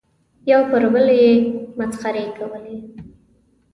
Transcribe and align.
یو 0.51 0.61
پر 0.71 0.83
بل 0.93 1.07
یې 1.21 1.29
مسخرې 1.79 2.25
کولې. 2.37 2.77